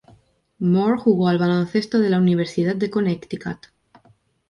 [0.57, 3.67] Moore jugó al baloncesto de la Universidad de Connecticut.